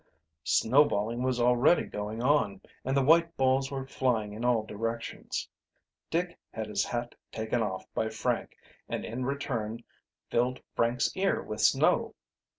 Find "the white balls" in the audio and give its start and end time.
2.97-3.69